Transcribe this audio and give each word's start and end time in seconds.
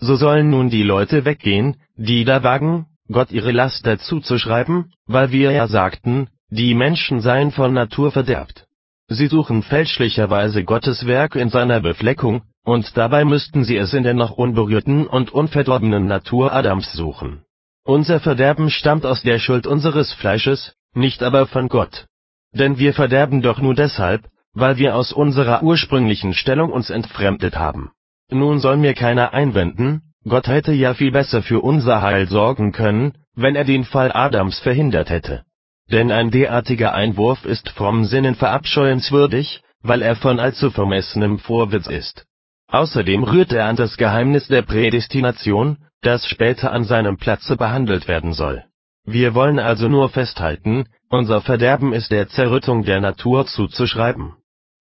So 0.00 0.16
sollen 0.16 0.48
nun 0.50 0.70
die 0.70 0.82
Leute 0.82 1.24
weggehen, 1.26 1.76
die 1.96 2.24
da 2.24 2.42
wagen, 2.42 2.86
Gott 3.12 3.30
ihre 3.32 3.52
Laster 3.52 3.98
zuzuschreiben, 3.98 4.92
weil 5.06 5.30
wir 5.30 5.52
ja 5.52 5.66
sagten, 5.66 6.28
die 6.48 6.74
Menschen 6.74 7.20
seien 7.20 7.50
von 7.50 7.74
Natur 7.74 8.10
verderbt. 8.10 8.66
Sie 9.08 9.26
suchen 9.26 9.62
fälschlicherweise 9.62 10.64
Gottes 10.64 11.06
Werk 11.06 11.34
in 11.34 11.50
seiner 11.50 11.80
Befleckung, 11.80 12.42
und 12.64 12.96
dabei 12.96 13.24
müssten 13.24 13.64
sie 13.64 13.76
es 13.76 13.92
in 13.92 14.04
der 14.04 14.14
noch 14.14 14.30
unberührten 14.30 15.06
und 15.06 15.32
unverdorbenen 15.32 16.06
Natur 16.06 16.52
Adams 16.52 16.92
suchen. 16.92 17.42
Unser 17.84 18.20
Verderben 18.20 18.70
stammt 18.70 19.04
aus 19.04 19.22
der 19.22 19.38
Schuld 19.38 19.66
unseres 19.66 20.12
Fleisches, 20.12 20.74
nicht 20.94 21.22
aber 21.22 21.46
von 21.46 21.68
Gott. 21.68 22.06
Denn 22.52 22.78
wir 22.78 22.94
verderben 22.94 23.42
doch 23.42 23.60
nur 23.60 23.74
deshalb, 23.74 24.28
weil 24.52 24.76
wir 24.78 24.94
aus 24.94 25.12
unserer 25.12 25.62
ursprünglichen 25.62 26.32
Stellung 26.32 26.70
uns 26.70 26.90
entfremdet 26.90 27.56
haben. 27.56 27.90
Nun 28.30 28.60
soll 28.60 28.76
mir 28.76 28.94
keiner 28.94 29.32
einwenden, 29.34 30.02
Gott 30.28 30.46
hätte 30.46 30.72
ja 30.72 30.94
viel 30.94 31.10
besser 31.10 31.42
für 31.42 31.60
unser 31.60 32.02
Heil 32.02 32.28
sorgen 32.28 32.72
können, 32.72 33.14
wenn 33.34 33.56
er 33.56 33.64
den 33.64 33.84
Fall 33.84 34.12
Adams 34.12 34.58
verhindert 34.60 35.10
hätte. 35.10 35.44
Denn 35.90 36.12
ein 36.12 36.30
derartiger 36.30 36.94
Einwurf 36.94 37.44
ist 37.44 37.70
vom 37.70 38.04
Sinnen 38.04 38.34
verabscheuenswürdig, 38.34 39.62
weil 39.82 40.02
er 40.02 40.14
von 40.14 40.38
allzu 40.38 40.70
vermessenem 40.70 41.38
Vorwitz 41.38 41.86
ist. 41.86 42.26
Außerdem 42.68 43.24
rührt 43.24 43.52
er 43.52 43.66
an 43.66 43.76
das 43.76 43.96
Geheimnis 43.96 44.46
der 44.46 44.62
Prädestination, 44.62 45.78
das 46.02 46.26
später 46.26 46.72
an 46.72 46.84
seinem 46.84 47.16
Platze 47.16 47.56
behandelt 47.56 48.06
werden 48.06 48.32
soll. 48.32 48.64
Wir 49.04 49.34
wollen 49.34 49.58
also 49.58 49.88
nur 49.88 50.08
festhalten, 50.08 50.84
unser 51.08 51.40
Verderben 51.40 51.92
ist 51.92 52.12
der 52.12 52.28
Zerrüttung 52.28 52.84
der 52.84 53.00
Natur 53.00 53.46
zuzuschreiben. 53.46 54.34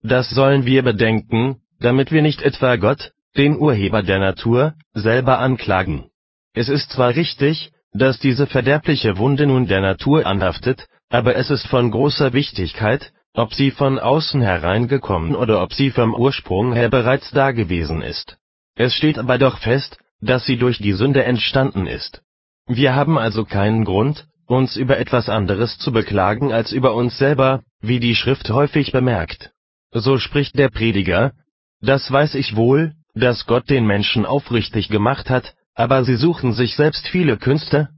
Das 0.04 0.29
sollen 0.29 0.66
wir 0.66 0.84
bedenken, 0.84 1.62
damit 1.79 2.12
wir 2.12 2.21
nicht 2.21 2.41
etwa 2.41 2.76
Gott, 2.76 3.12
den 3.38 3.58
Urheber 3.58 4.04
der 4.04 4.20
Natur, 4.20 4.74
selber 4.94 5.40
anklagen. 5.40 6.10
Es 6.54 6.70
ist 6.70 6.92
zwar 6.92 7.16
richtig, 7.16 7.72
dass 7.94 8.20
diese 8.20 8.48
verderbliche 8.48 9.18
Wunde 9.18 9.48
nun 9.48 9.68
der 9.68 9.82
Natur 9.82 10.26
anhaftet, 10.26 10.88
aber 11.10 11.36
es 11.36 11.49
ist 11.49 11.68
von 11.68 11.91
großer 11.91 12.34
Wichtigkeit, 12.34 13.12
ob 13.34 13.54
sie 13.54 13.71
von 13.71 13.99
außen 13.99 14.41
hereingekommen 14.41 15.36
oder 15.36 15.62
ob 15.62 15.74
sie 15.74 15.91
vom 15.91 16.13
Ursprung 16.13 16.74
her 16.74 16.90
bereits 16.90 17.32
dagewesen 17.32 18.02
ist. 18.02 18.38
Es 18.76 18.94
steht 18.94 19.18
aber 19.18 19.38
doch 19.38 19.60
fest, 19.60 19.98
dass 20.21 20.46
sie 20.46 20.58
durch 20.58 20.80
die 20.80 20.93
Sünde 20.93 21.24
entstanden 21.24 21.88
ist. 21.88 22.21
Wir 22.68 22.96
haben 22.96 23.18
also 23.18 23.46
keinen 23.46 23.86
Grund, 23.86 24.27
uns 24.46 24.76
über 24.76 24.98
etwas 24.98 25.30
anderes 25.30 25.77
zu 25.77 25.91
beklagen 25.91 26.52
als 26.52 26.71
über 26.71 26.93
uns 26.96 27.18
selber, 27.18 27.62
wie 27.82 27.99
die 27.99 28.16
Schrift 28.16 28.49
häufig 28.49 28.91
bemerkt. 28.91 29.52
So 29.91 30.18
spricht 30.18 30.58
der 30.58 30.70
Prediger, 30.70 31.34
das 31.82 32.12
weiß 32.12 32.36
ich 32.36 32.55
wohl, 32.55 32.93
dass 33.20 33.45
Gott 33.45 33.70
den 33.70 33.85
Menschen 33.85 34.25
aufrichtig 34.25 34.89
gemacht 34.89 35.29
hat, 35.29 35.53
aber 35.75 36.03
sie 36.03 36.15
suchen 36.15 36.53
sich 36.53 36.75
selbst 36.75 37.07
viele 37.07 37.37
Künste. 37.37 37.89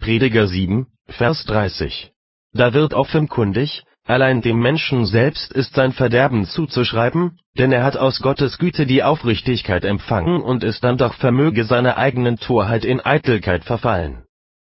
Prediger 0.00 0.46
7, 0.46 0.86
Vers 1.08 1.44
30. 1.46 2.12
Da 2.52 2.72
wird 2.74 2.94
offenkundig, 2.94 3.84
allein 4.04 4.42
dem 4.42 4.58
Menschen 4.58 5.06
selbst 5.06 5.52
ist 5.52 5.74
sein 5.74 5.92
Verderben 5.92 6.46
zuzuschreiben, 6.46 7.38
denn 7.58 7.72
er 7.72 7.84
hat 7.84 7.96
aus 7.96 8.20
Gottes 8.20 8.58
Güte 8.58 8.86
die 8.86 9.02
Aufrichtigkeit 9.02 9.84
empfangen 9.84 10.42
und 10.42 10.64
ist 10.64 10.84
dann 10.84 10.98
doch 10.98 11.14
vermöge 11.14 11.64
seiner 11.64 11.96
eigenen 11.96 12.38
Torheit 12.38 12.84
in 12.84 13.00
Eitelkeit 13.00 13.64
verfallen 13.64 14.25